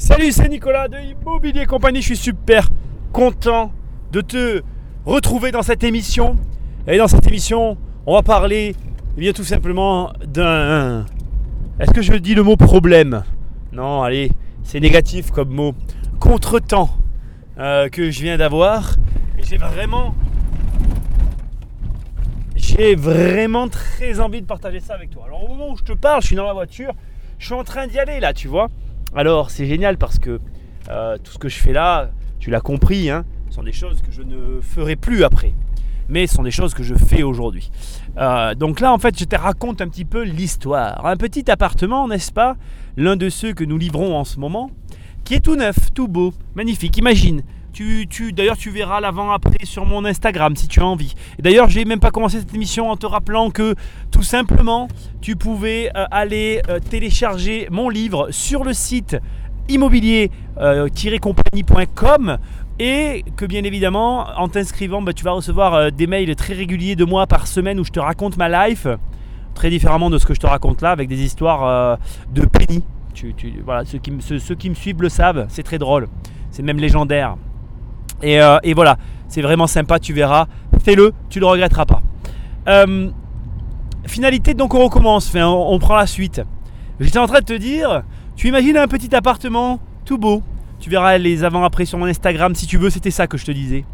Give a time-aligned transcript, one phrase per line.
[0.00, 2.00] Salut, c'est Nicolas de Immobilier Compagnie.
[2.00, 2.68] Je suis super
[3.12, 3.72] content
[4.12, 4.62] de te
[5.04, 6.36] retrouver dans cette émission.
[6.86, 8.76] Et dans cette émission, on va parler
[9.16, 11.04] eh bien, tout simplement d'un.
[11.80, 13.24] Est-ce que je dis le mot problème?
[13.72, 14.30] Non, allez,
[14.62, 15.74] c'est négatif comme mot.
[16.20, 16.90] Contretemps
[17.58, 18.94] euh, que je viens d'avoir.
[19.36, 20.14] Et j'ai vraiment.
[22.54, 25.24] J'ai vraiment très envie de partager ça avec toi.
[25.26, 26.92] Alors, au moment où je te parle, je suis dans la voiture.
[27.40, 28.68] Je suis en train d'y aller là, tu vois.
[29.14, 30.40] Alors c'est génial parce que
[30.90, 34.12] euh, tout ce que je fais là, tu l'as compris, hein, sont des choses que
[34.12, 35.52] je ne ferai plus après.
[36.08, 37.70] Mais ce sont des choses que je fais aujourd'hui.
[38.16, 41.04] Euh, donc là, en fait, je te raconte un petit peu l'histoire.
[41.04, 42.56] Un petit appartement, n'est-ce pas
[42.96, 44.70] L'un de ceux que nous livrons en ce moment,
[45.24, 46.96] qui est tout neuf, tout beau, magnifique.
[46.96, 51.14] Imagine, tu, tu, d'ailleurs, tu verras l'avant-après sur mon Instagram si tu as envie.
[51.38, 53.74] D'ailleurs, j'ai même pas commencé cette émission en te rappelant que
[54.10, 54.88] tout simplement,
[55.20, 59.16] tu pouvais euh, aller euh, télécharger mon livre sur le site
[59.68, 62.38] immobilier-compagnie.com
[62.80, 66.96] et que bien évidemment, en t'inscrivant, bah, tu vas recevoir euh, des mails très réguliers
[66.96, 68.86] de moi par semaine où je te raconte ma life,
[69.54, 71.98] très différemment de ce que je te raconte là, avec des histoires
[72.32, 72.82] de penny.
[73.14, 76.06] Tu, voilà, ceux qui, ceux qui me suivent le savent, c'est très drôle,
[76.52, 77.36] c'est même légendaire.
[78.24, 78.96] Euh, et, voilà,
[79.28, 80.46] c'est vraiment sympa, tu verras.
[80.82, 82.00] Fais-le, tu ne le regretteras pas.
[82.68, 83.10] Euh,
[84.06, 86.42] finalité, donc on recommence, on, prend la suite.
[87.00, 88.02] J'étais en train de te dire,
[88.36, 90.42] tu imagines un petit appartement tout beau.
[90.80, 93.50] Tu verras les avant-après sur mon Instagram si tu veux, c'était ça que je te
[93.50, 93.84] disais.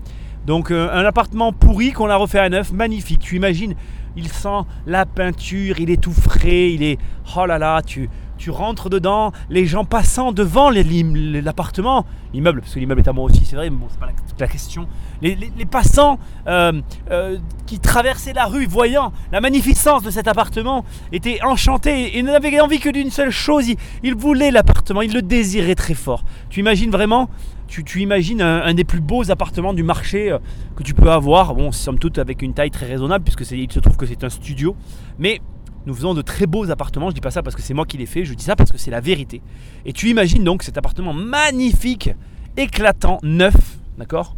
[0.47, 3.21] Donc euh, un appartement pourri qu'on a refait à neuf, magnifique.
[3.21, 3.75] Tu imagines,
[4.17, 6.99] il sent la peinture, il est tout frais, il est...
[7.37, 8.11] Oh là là, tu,
[8.45, 13.25] tu rentres dedans, les gens passant devant l'appartement, l'immeuble, parce que l'immeuble est à moi
[13.25, 14.87] aussi, c'est vrai, mais bon, c'est pas la, question.
[15.23, 21.43] Les, passants euh, euh, qui traversaient la rue, voyant la magnificence de cet appartement, étaient
[21.43, 23.65] enchantés et n'avaient envie que d'une seule chose,
[24.03, 26.23] ils, voulaient l'appartement, ils le désiraient très fort.
[26.51, 27.31] Tu imagines vraiment
[27.67, 30.39] tu, imagines un, des plus beaux appartements du marché euh,
[30.77, 31.55] que tu peux avoir.
[31.55, 34.29] Bon, somme toute avec une taille très raisonnable, puisque il se trouve que c'est un
[34.29, 34.77] studio.
[35.19, 35.41] Mais
[35.87, 37.11] nous faisons de très beaux appartements.
[37.11, 38.73] Je dis pas ça parce que c'est moi qui l'ai fait, je dis ça parce
[38.73, 39.43] que c'est la vérité.
[39.85, 42.11] Et tu imagines donc cet appartement magnifique,
[42.57, 44.37] éclatant, neuf, d'accord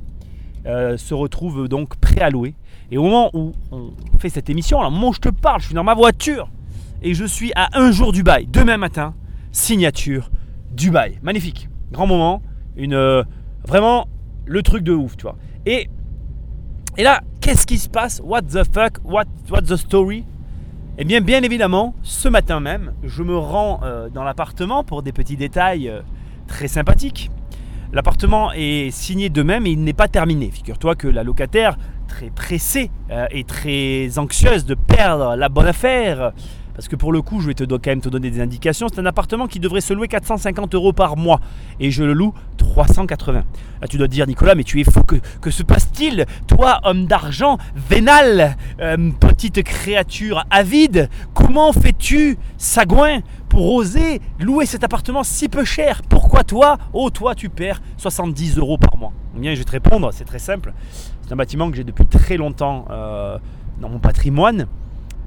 [0.66, 2.54] euh, Se retrouve donc prêt à louer.
[2.90, 5.74] Et au moment où on fait cette émission, moment où je te parle, je suis
[5.74, 6.48] dans ma voiture
[7.02, 8.46] et je suis à un jour du bail.
[8.46, 9.14] Demain matin,
[9.52, 10.30] signature
[10.72, 11.18] du bail.
[11.22, 11.68] Magnifique.
[11.92, 12.42] Grand moment.
[12.76, 13.22] Une, euh,
[13.66, 14.06] vraiment
[14.44, 15.36] le truc de ouf, tu vois.
[15.64, 15.88] Et,
[16.96, 18.20] et là, qu'est-ce qui se passe?
[18.24, 18.98] What the fuck?
[19.04, 20.24] What, what the story?
[20.98, 25.12] Eh bien, bien évidemment, ce matin même, je me rends euh, dans l'appartement pour des
[25.12, 26.00] petits détails euh,
[26.46, 27.30] très sympathiques.
[27.92, 30.50] L'appartement est signé de même et il n'est pas terminé.
[30.50, 31.76] Figure-toi que la locataire,
[32.08, 36.32] très pressée euh, et très anxieuse de perdre la bonne affaire,
[36.76, 38.88] parce que pour le coup, je vais te, quand même te donner des indications.
[38.92, 41.40] C'est un appartement qui devrait se louer 450 euros par mois.
[41.80, 43.44] Et je le loue 380.
[43.80, 45.00] Là, tu dois te dire, Nicolas, mais tu es fou.
[45.02, 46.26] Que, se passe-t-il?
[46.46, 54.84] Toi, homme d'argent, vénal, euh, petite créature avide, comment fais-tu, sagouin, pour oser louer cet
[54.84, 56.02] appartement si peu cher?
[56.06, 56.76] Pourquoi toi?
[56.92, 59.12] Oh, toi, tu perds 70 euros par mois.
[59.34, 60.74] Bien, je vais te répondre, c'est très simple.
[61.22, 63.38] C'est un bâtiment que j'ai depuis très longtemps euh,
[63.80, 64.66] dans mon patrimoine.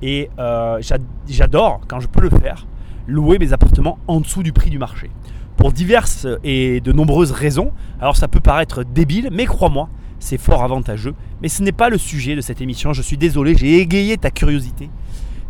[0.01, 0.81] Et euh,
[1.27, 2.65] j'adore, quand je peux le faire,
[3.07, 5.09] louer mes appartements en dessous du prix du marché.
[5.57, 7.71] Pour diverses et de nombreuses raisons.
[7.99, 9.89] Alors ça peut paraître débile, mais crois-moi,
[10.19, 11.15] c'est fort avantageux.
[11.41, 12.93] Mais ce n'est pas le sujet de cette émission.
[12.93, 14.89] Je suis désolé, j'ai égayé ta curiosité.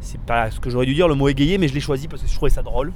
[0.01, 2.23] C'est pas ce que j'aurais dû dire le mot égayé, mais je l'ai choisi parce
[2.23, 2.93] que je trouvais ça drôle.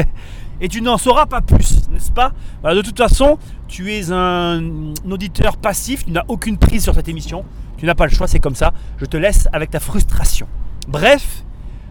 [0.60, 2.32] et tu n'en sauras pas plus, n'est-ce pas?
[2.64, 7.44] De toute façon, tu es un auditeur passif, tu n'as aucune prise sur cette émission.
[7.76, 8.72] Tu n'as pas le choix, c'est comme ça.
[8.96, 10.46] Je te laisse avec ta frustration.
[10.88, 11.44] Bref,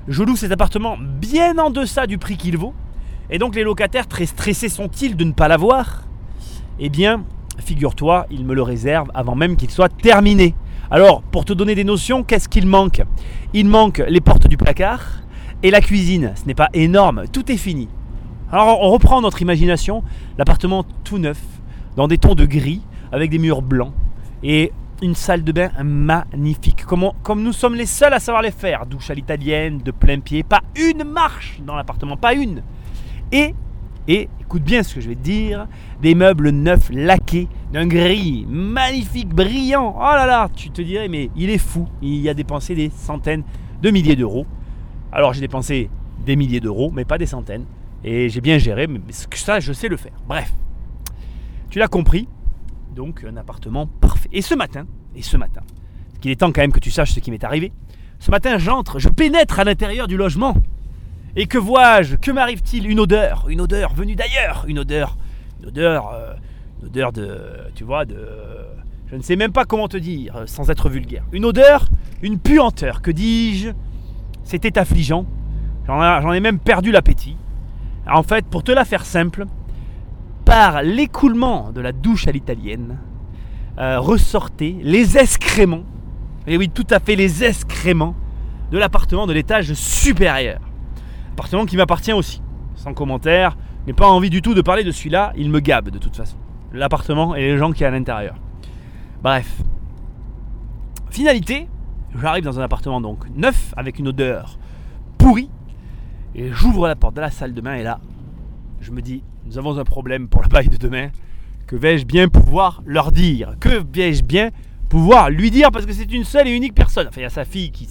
[0.08, 2.74] je loue cet appartement bien en deçà du prix qu'il vaut.
[3.30, 6.04] Et donc les locataires, très stressés sont-ils de ne pas l'avoir?
[6.80, 7.24] Eh bien,
[7.58, 10.56] figure-toi, ils me le réservent avant même qu'il soit terminé.
[10.92, 13.02] Alors, pour te donner des notions, qu'est-ce qu'il manque?
[13.54, 15.02] Il manque les portes du placard
[15.64, 16.34] et la cuisine.
[16.36, 17.88] Ce n'est pas énorme, tout est fini.
[18.52, 20.04] Alors, on reprend notre imagination.
[20.38, 21.42] L'appartement tout neuf,
[21.96, 22.82] dans des tons de gris,
[23.12, 23.94] avec des murs blancs.
[24.44, 24.72] Et
[25.02, 26.86] une salle de bain magnifique.
[26.86, 28.86] Comme, comme nous sommes les seuls à savoir les faire.
[28.86, 30.44] Douche à l'italienne, de plein pied.
[30.44, 32.62] Pas une marche dans l'appartement, pas une.
[33.32, 33.54] Et,
[34.08, 35.68] et, écoute bien ce que je vais te dire,
[36.02, 39.96] des meubles neufs laqués, d'un gris magnifique, brillant.
[39.98, 41.88] Oh là là, tu te dirais, mais il est fou.
[42.02, 43.44] Il a dépensé des centaines
[43.82, 44.46] de milliers d'euros.
[45.12, 45.90] Alors j'ai dépensé
[46.26, 47.66] des milliers d'euros, mais pas des centaines.
[48.04, 50.14] Et j'ai bien géré, mais ça, je sais le faire.
[50.28, 50.54] Bref,
[51.70, 52.28] tu l'as compris,
[52.96, 54.30] donc un appartement parfait.
[54.32, 55.62] Et ce matin, et ce matin,
[56.22, 57.72] qu'il est temps quand même que tu saches ce qui m'est arrivé.
[58.20, 60.56] Ce matin, j'entre, je pénètre à l'intérieur du logement.
[61.36, 62.16] Et que vois-je?
[62.16, 62.90] Que m'arrive-t-il?
[62.90, 65.18] Une odeur, une odeur venue d'ailleurs, une odeur
[65.60, 66.34] une odeur, euh,
[66.82, 67.40] une odeur de,
[67.76, 68.18] tu vois, de,
[69.08, 71.24] je ne sais même pas comment te dire, euh, sans être vulgaire.
[71.32, 71.88] Une odeur,
[72.22, 73.70] une puanteur, que dis-je?
[74.44, 75.26] C'était affligeant.
[75.88, 77.38] J'en ai même perdu l'appétit.
[78.08, 79.46] En fait, pour te la faire simple,
[80.46, 83.00] par l'écoulement de la douche à l'italienne,
[83.80, 85.84] euh, ressortaient les excréments,
[86.48, 88.16] et oui, tout à fait les excréments
[88.72, 90.60] de l'appartement de l'étage supérieur.
[91.34, 92.42] Appartement qui m'appartient aussi.
[92.76, 93.58] Sans commentaire,
[93.88, 96.38] n'ai pas envie du tout de parler de celui-là, il me gabe de toute façon.
[96.72, 98.36] L'appartement et les gens qui sont à l'intérieur.
[99.22, 99.62] Bref.
[101.10, 101.68] Finalité,
[102.20, 104.58] j'arrive dans un appartement donc neuf avec une odeur
[105.18, 105.50] pourrie
[106.36, 108.00] et j'ouvre la porte de la salle de bain et là,
[108.86, 111.10] je me dis, nous avons un problème pour le bail de demain.
[111.66, 113.56] Que vais-je bien pouvoir leur dire?
[113.60, 114.52] Que vais-je bien
[114.90, 115.72] pouvoir lui dire?
[115.72, 117.08] Parce que c'est une seule et unique personne.
[117.08, 117.90] Enfin, il y a sa fille qui,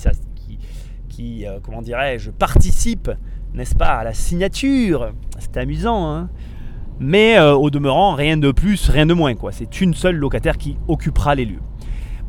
[1.09, 3.11] qui, euh, comment dirais-je, participe,
[3.55, 5.11] n'est-ce pas, à la signature.
[5.41, 6.31] C'est amusant, hein
[7.01, 9.35] mais euh, au demeurant, rien de plus, rien de moins.
[9.35, 9.51] quoi.
[9.51, 11.63] C'est une seule locataire qui occupera les lieux.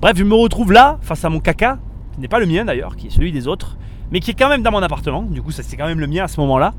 [0.02, 1.78] Bref, je me retrouve là, face à mon caca,
[2.14, 3.78] qui n'est pas le mien d'ailleurs, qui est celui des autres,
[4.12, 5.22] mais qui est quand même dans mon appartement.
[5.24, 6.74] Du coup, c'est quand même le mien à ce moment-là.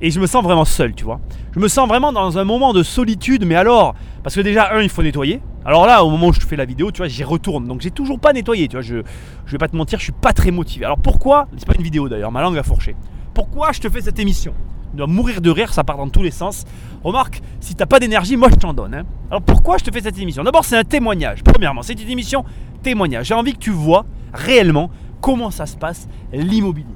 [0.00, 1.20] Et je me sens vraiment seul, tu vois.
[1.52, 4.80] Je me sens vraiment dans un moment de solitude, mais alors, parce que déjà, un,
[4.80, 5.40] il faut nettoyer.
[5.64, 7.66] Alors là, au moment où je fais la vidéo, tu vois, j'y retourne.
[7.66, 8.82] Donc j'ai toujours pas nettoyé, tu vois.
[8.82, 9.02] Je,
[9.44, 10.84] je vais pas te mentir, je suis pas très motivé.
[10.84, 12.94] Alors pourquoi C'est pas une vidéo d'ailleurs, ma langue a fourché.
[13.34, 14.54] Pourquoi je te fais cette émission?
[14.94, 16.64] Dois mourir de rire, ça part dans tous les sens.
[17.04, 18.94] Remarque, si t'as pas d'énergie, moi je t'en donne.
[18.94, 19.04] Hein.
[19.30, 20.44] Alors pourquoi je te fais cette émission?
[20.44, 21.42] D'abord, c'est un témoignage.
[21.44, 22.44] Premièrement, c'est une émission
[22.82, 23.26] témoignage.
[23.26, 26.94] J'ai envie que tu vois réellement comment ça se passe l'immobilier.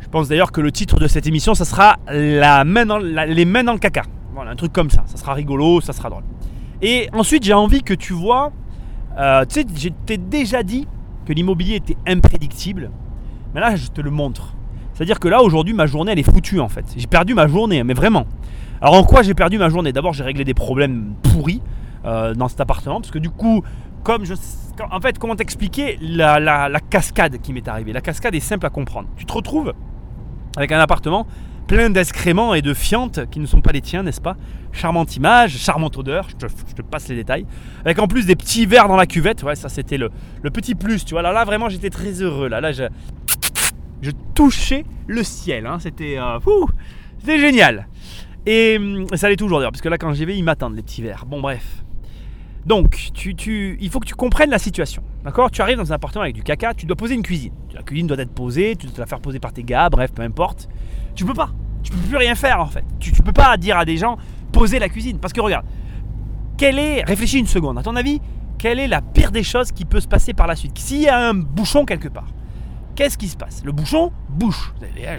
[0.00, 3.44] Je pense d'ailleurs que le titre de cette émission, ça sera la main dans, les
[3.44, 4.02] mains dans le caca.
[4.34, 5.02] Voilà, un truc comme ça.
[5.06, 6.22] Ça sera rigolo, ça sera drôle.
[6.80, 8.52] Et ensuite, j'ai envie que tu vois.
[9.18, 10.86] Euh, tu sais, je t'ai déjà dit
[11.26, 12.90] que l'immobilier était imprédictible.
[13.54, 14.54] Mais là, je te le montre.
[14.94, 16.84] C'est-à-dire que là, aujourd'hui, ma journée, elle est foutue en fait.
[16.96, 18.26] J'ai perdu ma journée, mais vraiment.
[18.80, 19.92] Alors, en quoi j'ai perdu ma journée?
[19.92, 21.60] D'abord, j'ai réglé des problèmes pourris
[22.04, 23.00] euh, dans cet appartement.
[23.00, 23.62] Parce que du coup,
[24.08, 24.32] comme je.
[24.90, 27.92] En fait, comment t'expliquer la, cascade qui m'est arrivée?
[27.92, 29.06] La cascade est simple à comprendre.
[29.18, 29.74] Tu te retrouves
[30.56, 31.26] avec un appartement
[31.66, 34.38] plein d'excréments et de fientes qui ne sont pas les tiens, n'est-ce pas?
[34.72, 37.44] Charmante image, charmante odeur, je te, passe les détails.
[37.84, 40.10] Avec en plus des petits verres dans la cuvette, ouais, ça c'était le,
[40.54, 41.20] petit plus, tu vois.
[41.20, 42.48] Là, là vraiment, j'étais très heureux.
[42.48, 42.84] Là, là, je,
[44.00, 45.66] je touchais le ciel.
[45.66, 45.80] Hein.
[45.80, 46.66] C'était, euh,
[47.26, 47.88] génial.
[48.46, 50.82] Et hum, ça allait toujours d'ailleurs, parce que là, quand j'y vais, ils m'attendent, les
[50.82, 51.26] petits verres.
[51.26, 51.84] Bon, bref.
[52.68, 55.02] Donc, il faut que tu comprennes la situation.
[55.24, 55.50] D'accord?
[55.50, 57.52] Tu arrives dans un appartement avec du caca, tu dois poser une cuisine.
[57.72, 60.12] La cuisine doit être posée, tu dois te la faire poser par tes gars, bref,
[60.12, 60.68] peu importe.
[61.14, 61.48] Tu peux pas.
[61.82, 62.84] Tu peux plus rien faire en fait.
[63.00, 64.18] Tu, tu peux pas dire à des gens
[64.52, 65.18] poser la cuisine.
[65.18, 65.64] Parce que regarde,
[66.58, 67.04] quelle est.
[67.04, 68.20] Réfléchis une seconde, à ton avis,
[68.58, 70.76] quelle est la pire des choses qui peut se passer par la suite?
[70.76, 72.28] S'il y a un bouchon quelque part,
[72.96, 73.62] qu'est-ce qui se passe?
[73.64, 74.74] Le bouchon bouche.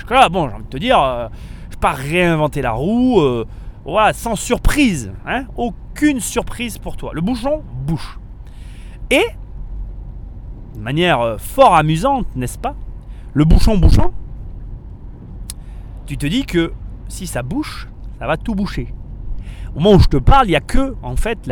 [0.08, 1.28] Là, bon, j'ai envie de te dire, euh,
[1.72, 3.22] je ne pas réinventer la roue.
[3.22, 3.48] Euh,
[4.14, 5.12] sans surprise.
[5.26, 7.12] Hein Aucune surprise pour toi.
[7.14, 8.20] Le bouchon bouche.
[9.12, 9.26] Et,
[10.76, 12.76] de manière euh, fort amusante, n'est-ce pas
[13.34, 14.12] Le bouchon bouchant,
[16.06, 16.74] tu te dis que
[17.08, 17.88] si ça bouche,
[18.20, 18.94] ça va tout boucher.
[19.76, 21.50] Au moment où je te parle, il n'y a que, en fait,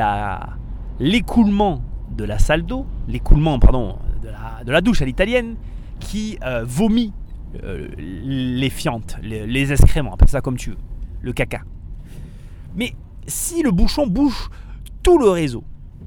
[0.99, 1.81] l'écoulement
[2.11, 5.55] de la salle d'eau, l'écoulement, pardon, de la, de la douche à l'italienne,
[5.99, 7.13] qui euh, vomit
[7.63, 10.77] euh, les fientes, les, les excréments, appelle ça comme tu veux,
[11.21, 11.61] le caca.
[12.77, 12.93] Mais
[13.27, 14.49] si le bouchon bouche
[15.03, 15.63] tout le réseau,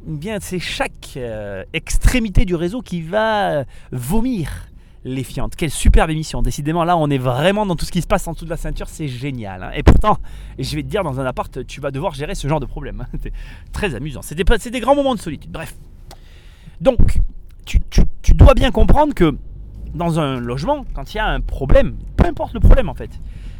[0.08, 4.70] eh bien c'est chaque euh, extrémité du réseau qui va vomir
[5.04, 5.56] les fientes.
[5.56, 6.42] Quelle superbe émission.
[6.42, 8.56] Décidément, là, on est vraiment dans tout ce qui se passe en dessous de la
[8.56, 8.88] ceinture.
[8.88, 9.62] C'est génial.
[9.62, 9.70] Hein.
[9.74, 10.18] Et pourtant,
[10.58, 13.00] je vais te dire, dans un appart, tu vas devoir gérer ce genre de problème.
[13.00, 13.18] Hein.
[13.22, 13.32] C'est
[13.72, 14.20] très amusant.
[14.22, 15.50] C'est des, grands moments de solitude.
[15.50, 15.74] Bref.
[16.80, 17.20] Donc,
[17.64, 19.36] tu dois bien comprendre que
[19.94, 23.10] dans un logement, quand il y a un problème, peu importe le problème en fait,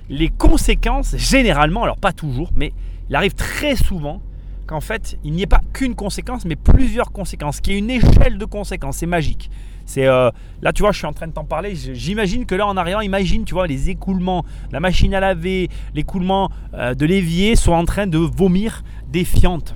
[0.08, 2.73] les conséquences, généralement, alors pas toujours, mais
[3.11, 4.23] il arrive très souvent
[4.69, 7.90] qu'en fait, il n'y ait pas qu'une conséquence, mais plusieurs conséquences, qu'il y ait une
[7.90, 8.99] échelle de conséquences.
[8.99, 9.50] C'est magique.
[9.85, 10.31] C'est euh,
[10.62, 11.75] là, tu vois, je suis en train de t'en parler.
[11.75, 16.50] J'imagine que là, en arrivant, imagine, tu vois, les écoulements, la machine à laver, l'écoulement
[16.75, 19.75] euh, de l'évier sont en train de vomir des fientes.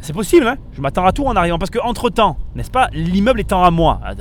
[0.00, 0.56] C'est possible, hein?
[0.72, 1.58] Je m'attends à tout en arrivant.
[1.58, 4.14] Parce que entre temps, n'est-ce pas, l'immeuble étant à moi, ah,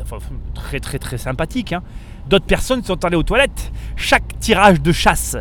[0.54, 1.82] très très très sympathique, hein
[2.30, 3.72] d'autres personnes sont allées aux toilettes.
[3.96, 5.36] Chaque tirage de chasse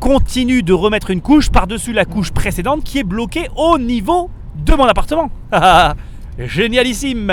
[0.00, 4.74] continue de remettre une couche par-dessus la couche précédente qui est bloquée au niveau de
[4.74, 5.30] mon appartement.
[6.38, 7.30] Génialissime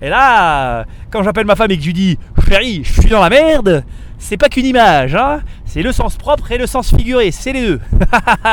[0.00, 3.20] Et là, quand j'appelle ma femme et que je lui dis Chérie, je suis dans
[3.20, 3.84] la merde,
[4.18, 7.66] c'est pas qu'une image, hein c'est le sens propre et le sens figuré, c'est les
[7.66, 7.80] deux.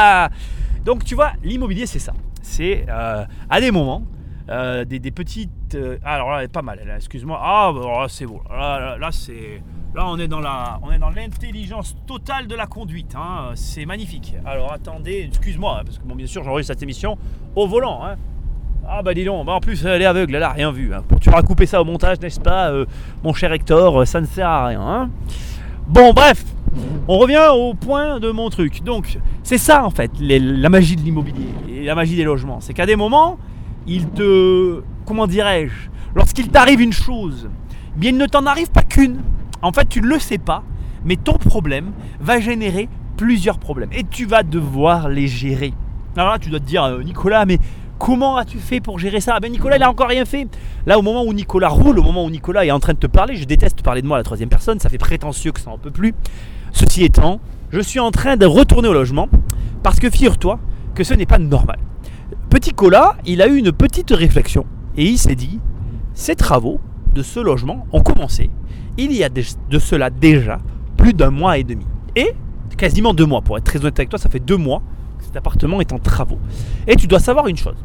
[0.85, 4.03] Donc tu vois, l'immobilier c'est ça c'est euh, à des moments
[4.49, 5.75] euh, des, petites.
[5.75, 7.39] Euh, alors là, pas mal, excuse-moi.
[7.41, 8.41] Ah, bah, c'est bon.
[8.49, 9.61] Là, c'est.
[9.93, 13.13] Là, on est dans la, on est dans l'intelligence totale de la conduite.
[13.17, 13.51] hein.
[13.55, 14.35] C'est magnifique.
[14.45, 17.17] Alors attendez, excuse-moi, hein, parce que bon, bien sûr, j'enregistre cette émission
[17.55, 17.99] au volant.
[18.05, 18.15] hein.
[18.87, 20.93] Ah bah dis donc, bah, en plus elle est aveugle, elle a rien vu.
[20.93, 21.03] hein.
[21.19, 22.85] Tu auras coupé ça au montage, n'est-ce pas, euh,
[23.23, 25.09] mon cher Hector Ça ne sert à rien.
[25.87, 26.43] Bon, bref,
[27.07, 28.83] on revient au point de mon truc.
[28.83, 32.61] Donc, c'est ça en fait, la magie de l'immobilier et la magie des logements.
[32.61, 33.37] C'est qu'à des moments,
[33.87, 34.81] il te.
[35.05, 37.49] Comment dirais-je Lorsqu'il t'arrive une chose,
[37.97, 39.21] bien il ne t'en arrive pas qu'une.
[39.61, 40.63] En fait, tu ne le sais pas,
[41.05, 45.73] mais ton problème va générer plusieurs problèmes et tu vas devoir les gérer.
[46.15, 47.59] Alors là, tu dois te dire, euh, Nicolas, mais
[47.99, 49.33] comment as-tu fait pour gérer ça?
[49.35, 50.47] Ah Ben Nicolas, il a encore rien fait.
[50.85, 53.07] Là, au moment où Nicolas roule, au moment où Nicolas est en train de te
[53.07, 55.69] parler, je déteste parler de moi à la troisième personne, ça fait prétentieux que ça
[55.69, 56.13] en peut plus.
[56.71, 57.39] Ceci étant,
[57.71, 59.29] je suis en train de retourner au logement
[59.83, 60.59] parce que figure-toi
[60.95, 61.77] que ce n'est pas normal.
[62.49, 64.65] Petit Cola, il a eu une petite réflexion
[64.97, 65.59] et il s'est dit
[66.13, 66.79] ces travaux
[67.13, 68.49] de ce logement ont commencé
[68.97, 70.59] il y a de cela déjà
[70.97, 71.85] plus d'un mois et demi.
[72.15, 72.35] Et
[72.77, 74.81] quasiment deux mois, pour être très honnête avec toi, ça fait deux mois
[75.17, 76.39] que cet appartement est en travaux.
[76.87, 77.77] Et tu dois savoir une chose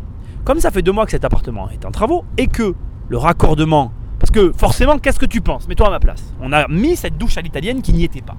[0.45, 2.75] comme ça fait deux mois que cet appartement est en travaux et que
[3.09, 3.93] le raccordement.
[4.21, 5.67] Parce que forcément, qu'est-ce que tu penses?
[5.67, 6.33] Mets-toi à ma place.
[6.41, 8.37] On a mis cette douche à l'italienne qui n'y était pas.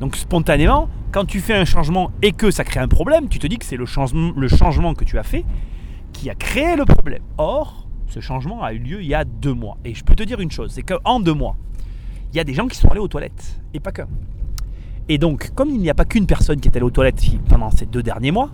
[0.00, 3.46] Donc spontanément, quand tu fais un changement et que ça crée un problème, tu te
[3.46, 5.46] dis que c'est le changement, le changement que tu as fait
[6.12, 7.22] qui a créé le problème.
[7.38, 9.78] Or, ce changement a eu lieu il y a deux mois.
[9.84, 11.56] Et je peux te dire une chose, c'est qu'en deux mois,
[12.32, 13.60] il y a des gens qui sont allés aux toilettes.
[13.72, 14.08] Et pas qu'un.
[15.08, 17.70] Et donc, comme il n'y a pas qu'une personne qui est allée aux toilettes pendant
[17.70, 18.50] ces deux derniers mois,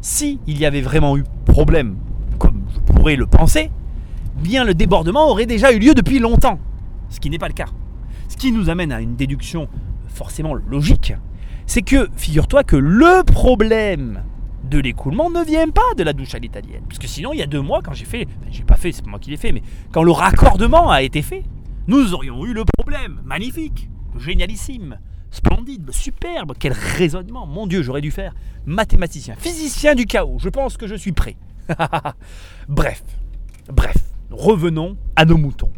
[0.00, 1.96] si il y avait vraiment eu problème,
[2.38, 3.70] comme je pourrais le penser,
[4.36, 6.58] bien le débordement aurait déjà eu lieu depuis longtemps.
[7.08, 7.68] Ce qui n'est pas le cas.
[8.28, 9.68] Ce qui nous amène à une déduction
[10.06, 11.14] forcément logique,
[11.66, 14.22] c'est que, figure-toi que le problème
[14.64, 16.82] de l'écoulement ne vient pas de la douche à l'italienne.
[16.88, 18.92] Parce que sinon, il y a deux mois, quand j'ai fait, enfin, j'ai pas fait,
[18.92, 19.62] c'est pas moi qui l'ai fait, mais
[19.92, 21.44] quand le raccordement a été fait,
[21.86, 23.20] nous aurions eu le problème.
[23.24, 23.88] Magnifique,
[24.18, 24.98] génialissime,
[25.30, 27.46] splendide, superbe, quel raisonnement.
[27.46, 28.34] Mon Dieu, j'aurais dû faire
[28.66, 30.38] mathématicien, physicien du chaos.
[30.38, 31.36] Je pense que je suis prêt.
[32.68, 33.02] bref,
[33.72, 33.96] bref,
[34.30, 35.72] revenons à nos moutons.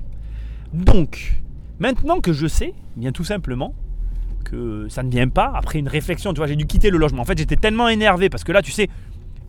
[0.72, 1.40] Donc,
[1.78, 3.74] maintenant que je sais, bien tout simplement,
[4.44, 7.22] que ça ne vient pas, après une réflexion, tu vois, j'ai dû quitter le logement.
[7.22, 8.88] En fait, j'étais tellement énervé parce que là, tu sais,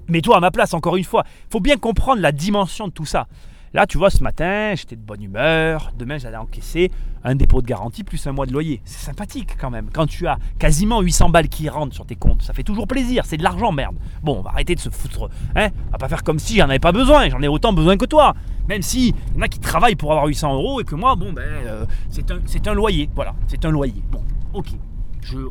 [0.07, 1.23] mets-toi à ma place encore une fois.
[1.47, 3.27] Il faut bien comprendre la dimension de tout ça.
[3.73, 5.93] Là, tu vois, ce matin, j'étais de bonne humeur.
[5.97, 6.91] Demain, j'allais encaisser
[7.23, 8.81] un dépôt de garantie plus un mois de loyer.
[8.83, 9.89] C'est sympathique quand même.
[9.93, 13.23] Quand tu as quasiment 800 balles qui rentrent sur tes comptes, ça fait toujours plaisir.
[13.25, 13.95] C'est de l'argent, merde.
[14.23, 15.29] Bon, on va arrêter de se foutre.
[15.55, 17.29] Hein on va pas faire comme si j'en avais pas besoin.
[17.29, 18.33] J'en ai autant besoin que toi.
[18.67, 21.15] Même si il y en a qui travaillent pour avoir 800 euros et que moi,
[21.15, 23.09] bon, ben, euh, c'est un, un loyer.
[23.15, 24.03] Voilà, c'est un loyer.
[24.11, 24.21] Bon,
[24.53, 24.67] ok.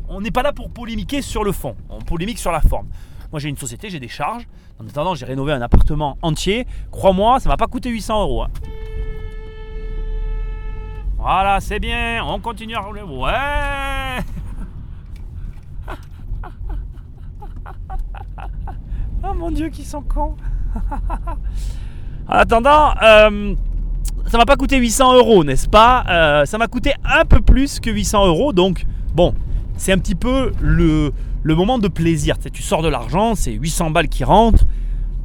[0.09, 1.77] On n'est pas là pour polémiquer sur le fond.
[1.89, 2.89] On polémique sur la forme.
[3.31, 4.47] Moi, j'ai une société, j'ai des charges.
[4.81, 6.67] En attendant, j'ai rénové un appartement entier.
[6.91, 8.43] Crois-moi, ça m'a pas coûté 800 euros.
[8.43, 8.49] hein.
[11.17, 12.25] Voilà, c'est bien.
[12.25, 13.03] On continue à rouler.
[13.03, 14.19] Ouais.
[19.23, 20.35] oh mon Dieu, qui sont cons.
[22.27, 23.55] en attendant, euh,
[24.31, 26.05] ça m'a pas coûté 800 euros, n'est-ce pas?
[26.09, 28.53] Euh, Ça m'a coûté un peu plus que 800 euros.
[28.53, 29.35] Donc, bon,
[29.77, 31.13] c'est un petit peu le,
[31.45, 32.39] moment de plaisir.
[32.39, 34.67] Tu, tu sors de l'argent, c'est 800 balles qui rentrent.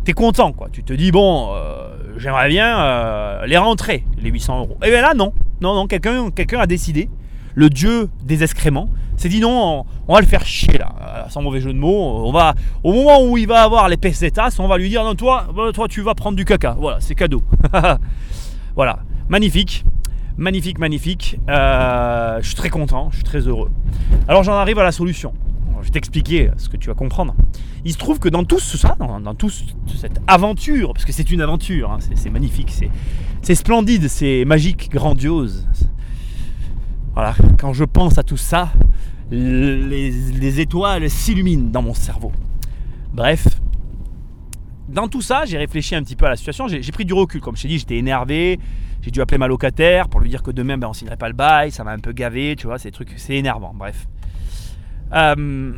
[0.06, 0.70] T'es content, quoi.
[0.72, 4.78] Tu te dis, bon, euh, j'aimerais bien euh, les rentrer, les 800 euros.
[4.84, 5.34] Et bien là, non.
[5.62, 7.08] Non, non, quelqu'un a décidé.
[7.54, 11.28] Le dieu des excréments s'est dit, non, on, va le faire chier, là.
[11.30, 12.26] Sans mauvais jeu de mots.
[12.26, 15.14] On va, au moment où il va avoir les pesetas, on va lui dire, non,
[15.14, 15.46] toi,
[15.76, 16.76] toi, tu vas prendre du caca.
[16.80, 17.44] Voilà, c'est cadeau.
[18.76, 19.86] voilà, magnifique.
[20.38, 21.40] Magnifique, magnifique.
[21.50, 23.72] Euh, je suis très content, je suis très heureux.
[24.28, 25.34] Alors j'en arrive à la solution.
[25.80, 27.36] Je vais t'expliquer ce que tu vas comprendre.
[27.86, 29.54] Il se trouve que dans tout ça, dans, dans toute
[29.96, 32.74] cette aventure, parce que c'est une aventure, hein, c'est magnifique,
[33.42, 35.68] c'est splendide, c'est magique, grandiose.
[37.14, 38.72] Voilà, quand je pense à tout ça,
[39.32, 42.32] les étoiles s'illuminent dans mon cerveau.
[43.14, 43.48] Bref,
[44.88, 47.42] dans tout ça, j'ai réfléchi un petit peu à la situation, j'ai pris du recul.
[47.42, 48.60] Comme je t'ai dit, j'étais énervé,
[49.02, 51.34] j'ai dû appeler ma locataire pour lui dire que demain, ben, on signerait pas le
[51.34, 54.08] bail, ça m'a un peu gavé, tu vois, c'est trucs, c'est énervant, bref.
[55.14, 55.74] Euh,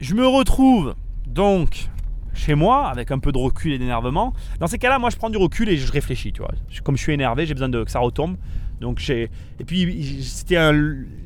[0.00, 0.94] je me retrouve
[1.26, 1.88] donc
[2.34, 4.32] chez moi avec un peu de recul et d'énervement.
[4.60, 6.50] Dans ces cas-là, moi, je prends du recul et je réfléchis, tu vois.
[6.82, 8.36] Comme je suis énervé, j'ai besoin que ça retombe.
[8.80, 10.56] Donc j'ai et puis c'était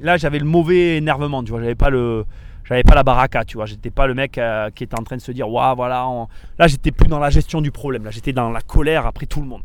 [0.03, 2.25] là j'avais le mauvais énervement, tu vois, j'avais pas le
[2.69, 5.17] j'avais pas la baraka, tu vois, j'étais pas le mec euh, qui était en train
[5.17, 8.11] de se dire waouh voilà, on- là j'étais plus dans la gestion du problème, là
[8.11, 9.63] j'étais dans la colère après tout le monde.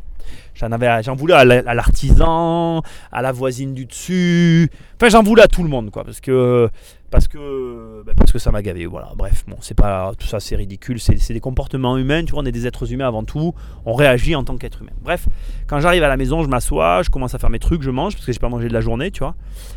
[0.56, 4.70] J'en avais, voulais à l'artisan, à la voisine du dessus.
[4.96, 6.70] Enfin, j'en voulais à tout le monde, quoi, parce que
[7.14, 8.88] parce que ben, parce que ça m'a gavé.
[8.88, 9.12] Voilà.
[9.16, 11.00] Bref, bon, c'est pas tout ça, c'est ridicule.
[11.00, 12.26] C'est des comportements humains.
[12.26, 13.54] Tu vois, on est des êtres humains avant tout.
[13.86, 14.94] On réagit en tant qu'être humain.
[15.04, 15.28] Bref,
[15.68, 18.14] quand j'arrive à la maison, je m'assois, je commence à faire mes trucs, je mange
[18.16, 19.36] parce que j'ai pas mangé de la journée, tu vois.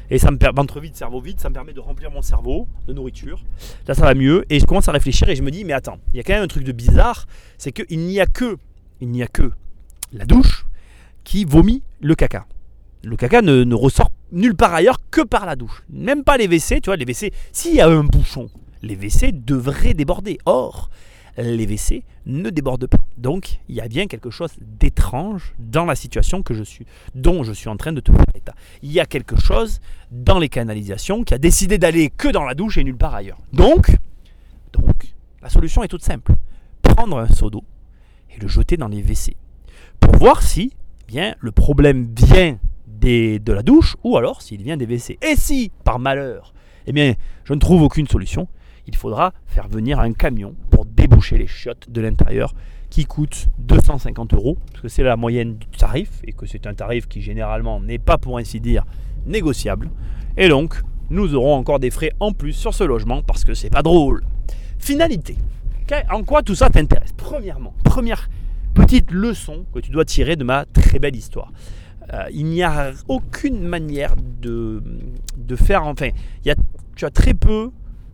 [0.09, 2.69] Et ça me permet ventre vide, cerveau vide, ça me permet de remplir mon cerveau
[2.88, 3.45] de nourriture.
[3.87, 4.47] Là, ça va mieux.
[4.49, 6.33] Et je commence à réfléchir et je me dis, mais attends, il y a quand
[6.33, 7.26] même un truc de bizarre,
[7.59, 8.57] c'est qu'il n'y a que,
[9.03, 9.53] il n'y a que
[10.13, 10.67] la douche
[11.25, 12.47] qui vomit le caca.
[13.03, 15.83] Le caca ne, ressort nulle part ailleurs que par la douche.
[15.91, 18.49] Même pas les WC, tu vois, les WC, s'il y a un bouchon,
[18.83, 20.39] les WC devraient déborder.
[20.45, 20.91] Or,
[21.37, 22.99] les WC ne débordent pas.
[23.19, 27.45] Donc, il y a bien quelque chose d'étrange dans la situation que je suis, dont
[27.45, 28.25] je suis en train de te faire.
[28.83, 32.55] Il y a quelque chose dans les canalisations qui a décidé d'aller que dans la
[32.55, 33.39] douche et nulle part ailleurs.
[33.53, 33.97] Donc,
[34.73, 36.35] donc, la solution est toute simple.
[36.83, 37.65] Prendre un seau d'eau
[38.35, 39.37] et le jeter dans les WC
[40.00, 40.73] pour voir si
[41.09, 45.18] eh bien, le problème vient de la douche ou alors s'il vient des WC.
[45.23, 46.52] Et si, par malheur,
[46.87, 47.14] eh bien,
[47.45, 48.49] je ne trouve aucune solution,
[48.88, 52.54] il faudra faire venir un camion pour déboucher les chiottes de l'intérieur
[52.90, 56.75] qui coûte 250 euros, parce que c'est la moyenne du tarif et que c'est un
[56.75, 58.85] tarif qui généralement n'est pas pour ainsi dire
[59.26, 59.90] négociable.
[60.37, 63.71] Et donc, nous aurons encore des frais en plus sur ce logement parce que c'est
[63.71, 64.25] pas drôle.
[64.78, 65.37] Finalité.
[66.11, 67.12] En quoi tout ça t'intéresse?
[67.16, 68.28] Premièrement, première
[68.76, 71.50] petite leçon que tu dois tirer de ma très belle histoire.
[72.12, 74.83] Euh, il n'y a aucune manière de,
[75.37, 76.11] de faire, enfin,
[76.45, 76.54] il y a,
[76.95, 77.71] tu as très peu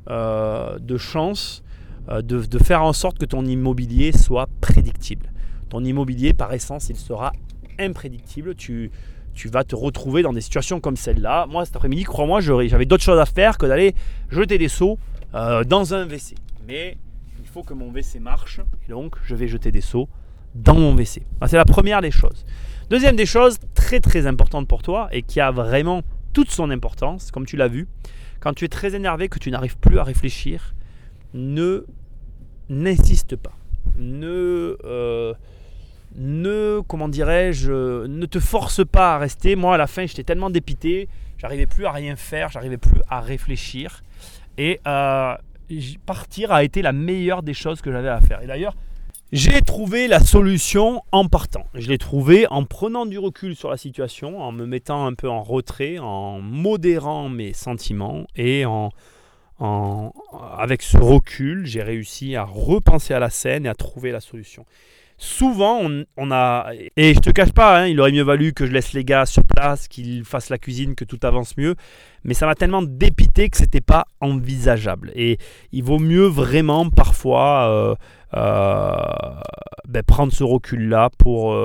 [0.09, 1.62] euh, de chances
[2.09, 5.31] euh, de, de, faire en sorte que ton immobilier soit prédictible.
[5.69, 7.33] Ton immobilier, par essence, il sera
[7.78, 8.54] imprédictible.
[8.54, 8.90] Tu,
[9.35, 11.47] tu vas te retrouver dans des situations comme celle-là.
[11.49, 13.95] Moi, cet après-midi, crois-moi, j'avais d'autres choses à faire que d'aller
[14.31, 14.99] jeter des seaux
[15.33, 16.35] dans un WC.
[16.69, 16.99] Mais
[17.40, 20.09] il faut que mon WC marche, et donc je vais jeter des seaux
[20.55, 21.23] dans mon WC.
[21.47, 22.45] C'est la première des choses.
[22.91, 27.31] Deuxième des choses très très importante pour toi et qui a vraiment toute son importance,
[27.31, 27.89] comme tu l'as vu,
[28.41, 30.75] quand tu es très énervé, que tu n'arrives plus à réfléchir,
[31.35, 31.87] ne
[32.69, 33.53] n'insiste pas.
[33.97, 35.35] Ne, euh,
[36.17, 39.57] ne comment dirais-je, ne te force pas à rester.
[39.57, 43.21] Moi, à la fin, j'étais tellement dépité, j'arrivais plus à rien faire, j'arrivais plus à
[43.21, 44.03] réfléchir.
[44.59, 45.35] Et euh,
[46.05, 48.43] partir a été la meilleure des choses que j'avais à faire.
[48.43, 48.75] Et d'ailleurs,
[49.33, 51.64] j'ai trouvé la solution en partant.
[51.73, 55.29] Je l'ai trouvé en prenant du recul sur la situation, en me mettant un peu
[55.31, 58.90] en retrait, en modérant mes sentiments et en,
[59.59, 60.12] en
[60.59, 64.66] avec ce recul, j'ai réussi à repenser à la scène et à trouver la solution
[65.23, 65.81] souvent,
[66.17, 66.73] on, a.
[66.97, 69.25] Et je te cache pas, hein, il aurait mieux valu que je laisse les gars
[69.25, 71.77] sur place, qu'ils fassent la cuisine, que tout avance mieux.
[72.25, 75.13] Mais ça m'a tellement dépité que c'était pas envisageable.
[75.15, 75.39] Et
[75.71, 77.95] il vaut mieux vraiment parfois euh,
[78.35, 78.97] euh,
[79.89, 81.57] ben, prendre ce recul-là pour.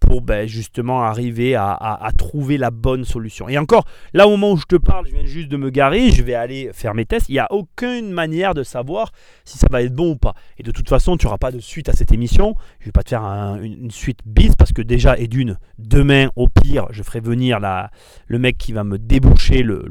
[0.00, 3.48] Pour ben, justement arriver à, trouver la bonne solution.
[3.48, 3.84] Et encore,
[4.14, 6.34] là au moment où je te parle, je viens juste de me garer, je vais
[6.34, 7.28] aller faire mes tests.
[7.28, 9.12] Il n'y a aucune manière de savoir
[9.44, 10.34] si ça va être bon ou pas.
[10.58, 12.54] Et de toute façon, tu n'auras pas de suite à cette émission.
[12.78, 13.22] Je ne vais pas te faire
[13.60, 17.90] une, suite bis parce que déjà, et d'une, demain au pire, je ferai venir la,
[18.26, 19.84] le mec qui va me déboucher le,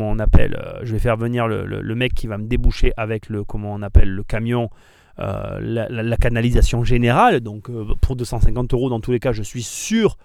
[0.00, 0.56] on appelle.
[0.58, 3.82] Euh, je vais faire venir le, mec qui va me déboucher avec le comment on
[3.82, 4.70] appelle le camion
[5.20, 7.40] euh, la, canalisation générale.
[7.40, 10.16] Donc euh, pour 250 euros, dans tous les cas, je suis sûr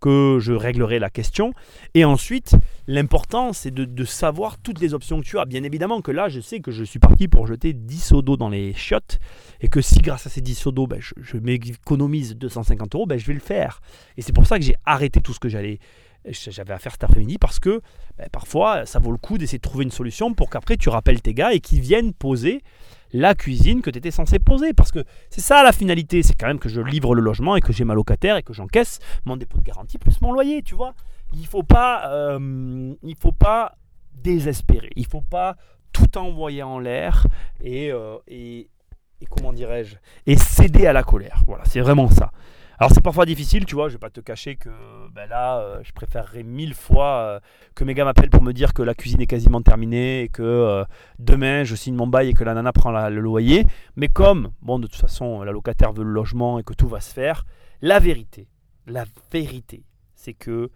[0.00, 1.52] que je réglerai la question.
[1.94, 2.56] Et ensuite,
[2.88, 5.44] l'important, c'est de, savoir toutes les options que tu as.
[5.44, 8.36] Bien évidemment que là, je sais que je suis parti pour jeter 10 seaux d'eau
[8.36, 9.18] dans les chiottes,
[9.60, 13.18] et que si grâce à ces 10 seaux d'eau, ben, je, m'économise 250 euros, ben,
[13.18, 13.80] je vais le faire.
[14.16, 15.78] Et c'est pour ça que j'ai arrêté tout ce que j'allais
[16.26, 17.80] j'avais à cet après-midi parce que
[18.18, 21.22] ben, parfois ça vaut le coup d'essayer de trouver une solution pour qu'après tu rappelles
[21.22, 22.62] tes gars et qu'ils viennent poser
[23.12, 24.72] la cuisine que tu étais censé poser.
[24.72, 27.60] Parce que c'est ça la finalité, c'est quand même que je livre le logement et
[27.60, 30.74] que j'ai ma locataire et que j'encaisse mon dépôt de garantie plus mon loyer, tu
[30.74, 30.94] vois.
[31.32, 33.76] Il faut pas, euh, il faut pas
[34.12, 35.56] désespérer, il faut pas
[35.92, 37.26] tout envoyer en l'air
[37.62, 38.68] et, euh, et,
[39.20, 41.42] et comment dirais-je, et céder à la colère.
[41.46, 42.32] Voilà, c'est vraiment ça.
[42.80, 44.70] Alors c'est parfois difficile, tu vois, je vais pas te cacher que
[45.12, 47.40] ben là, euh, je préférerais mille fois euh,
[47.74, 50.42] que mes gars m'appellent pour me dire que la cuisine est quasiment terminée et que
[50.42, 50.86] euh,
[51.18, 53.66] demain je signe mon bail et que la nana prend le loyer.
[53.96, 57.02] Mais comme, bon, de toute façon, la locataire veut le logement et que tout va
[57.02, 57.44] se faire,
[57.82, 58.48] la vérité,
[58.86, 60.70] la vérité, c'est que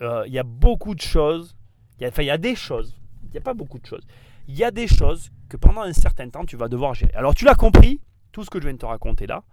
[0.00, 1.56] il y a beaucoup de choses,
[2.02, 4.04] enfin il y a des choses, il n'y a pas beaucoup de choses,
[4.48, 7.14] il y a des choses que pendant un certain temps tu vas devoir gérer.
[7.14, 8.00] Alors tu l'as compris,
[8.32, 9.44] tout ce que je viens de te raconter là,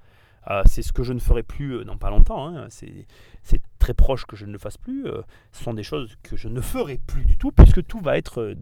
[0.50, 2.48] Euh, c'est ce que je ne ferai plus dans pas longtemps.
[2.48, 2.68] Hein.
[2.70, 5.06] C'est très proche que je ne le fasse plus.
[5.52, 8.56] ce sont des choses que je ne ferai plus du tout puisque tout va être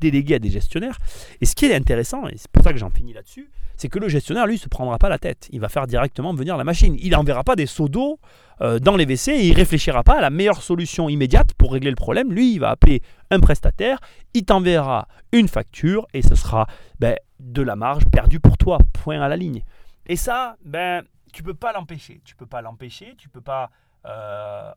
[0.00, 0.98] délégué à des gestionnaires.
[1.40, 3.98] Et ce qui est intéressant, et c'est pour ça que j'en finis là-dessus, c'est que
[3.98, 5.48] le gestionnaire, lui, se prendra pas la tête.
[5.52, 6.96] Il va faire directement venir la machine.
[7.00, 8.18] Il n'enverra pas des seaux d'eau
[8.60, 11.96] dans les WC et il réfléchira pas à la meilleure solution immédiate pour régler le
[11.96, 12.32] problème.
[12.32, 13.98] Lui, il va appeler un prestataire,
[14.32, 16.66] il t'enverra une facture et ce sera
[16.98, 19.62] ben, de la marge perdue pour toi, point à la ligne.
[20.06, 21.02] Et ça, ben,
[21.34, 22.20] tu peux pas l'empêcher.
[22.24, 23.70] Tu peux pas l'empêcher, tu peux pas
[24.06, 24.72] euh,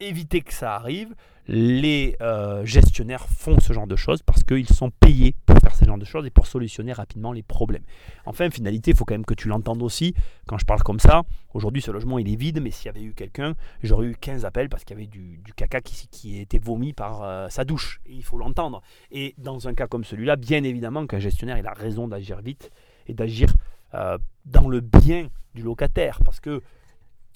[0.00, 1.14] éviter que ça arrive.
[1.48, 5.84] Les euh, gestionnaires font ce genre de choses parce qu'ils sont payés pour faire ce
[5.84, 7.82] genre de choses et pour solutionner rapidement les problèmes.
[8.24, 10.14] Enfin, finalité, il faut quand même que tu l'entendes aussi.
[10.46, 13.02] Quand je parle comme ça, aujourd'hui ce logement il est vide, mais s'il y avait
[13.02, 16.58] eu quelqu'un, j'aurais eu 15 appels parce qu'il y avait du, caca qui, qui était
[16.58, 18.00] vomi par euh, sa douche.
[18.06, 18.80] Et il faut l'entendre.
[19.10, 22.70] Et dans un cas comme celui-là, bien évidemment qu'un gestionnaire il a raison d'agir vite
[23.08, 23.52] et d'agir
[23.94, 26.20] euh, dans le bien du locataire.
[26.24, 26.62] Parce que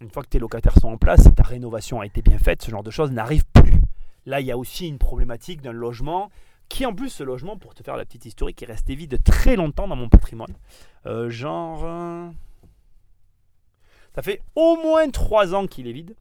[0.00, 2.70] une fois que tes locataires sont en place, ta rénovation a été bien faite, ce
[2.70, 3.80] genre de choses n'arrive plus.
[4.26, 6.30] Là, il y a aussi une problématique d'un logement
[6.68, 9.56] qui, en plus, ce logement, pour te faire la petite historique, est resté vide très
[9.56, 10.54] longtemps dans mon patrimoine.
[11.06, 11.84] Euh, genre.
[11.84, 12.28] Euh,
[14.14, 16.16] ça fait au moins 3 ans qu'il est vide,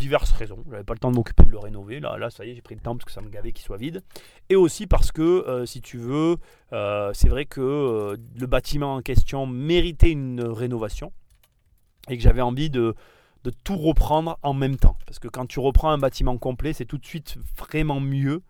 [0.00, 0.58] diverses raisons.
[0.66, 2.00] Je n'avais pas le temps de m'occuper de le rénover.
[2.00, 3.64] Là, là ça y est, j'ai pris le temps parce que ça me gavait qu'il
[3.64, 4.02] soit vide.
[4.48, 6.36] Et aussi parce que, euh, si tu veux,
[7.12, 11.12] c'est vrai que le bâtiment en question méritait une rénovation
[12.08, 12.94] et que j'avais envie de
[13.64, 14.96] tout reprendre en même temps.
[15.06, 18.42] Parce que quand tu reprends un bâtiment complet, c'est tout de suite vraiment mieux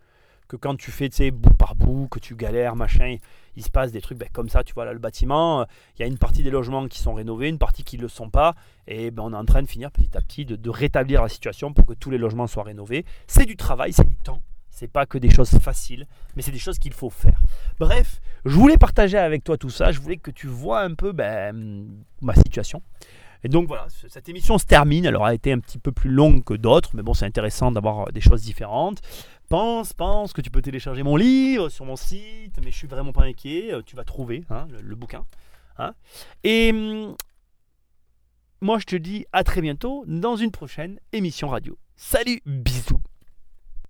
[0.51, 3.17] que quand tu fais, bout par bout, que tu galères, machin.
[3.57, 5.65] Il se passe des trucs ben, comme ça, tu vois, là, le bâtiment,
[5.97, 8.09] il y a une partie des logements qui sont rénovés, une partie qui ne le
[8.09, 8.57] sont pas.
[8.89, 11.73] Et ben, on est en train de finir petit à petit de, rétablir la situation
[11.73, 13.05] pour que tous les logements soient rénovés.
[13.29, 14.43] C'est du travail, c'est du temps.
[14.71, 17.41] C'est pas que des choses faciles, mais c'est des choses qu'il faut faire.
[17.79, 19.93] Bref, je voulais partager avec toi tout ça.
[19.93, 21.87] Je voulais que tu vois un peu ben,
[22.21, 22.83] ma situation.
[23.43, 25.05] Et donc voilà, cette émission se termine.
[25.05, 28.09] Elle aura été un petit peu plus longue que d'autres, mais bon, c'est intéressant d'avoir
[28.09, 29.01] euh, des choses différentes.
[29.51, 33.13] Pense, pense que tu peux télécharger mon livre sur mon site, mais je suis vraiment
[33.13, 33.73] pas inquiet.
[33.73, 35.27] Euh, tu vas trouver hein, le, bouquin.
[35.77, 35.95] Hein.
[36.45, 37.17] Et hum,
[38.61, 41.77] moi, je te dis à très bientôt dans une prochaine émission radio.
[41.97, 43.01] Salut, bisous.